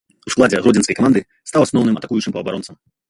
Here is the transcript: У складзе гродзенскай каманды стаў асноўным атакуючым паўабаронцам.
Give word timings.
У 0.29 0.31
складзе 0.35 0.61
гродзенскай 0.63 0.97
каманды 0.99 1.21
стаў 1.51 1.67
асноўным 1.67 2.01
атакуючым 2.01 2.31
паўабаронцам. 2.39 2.75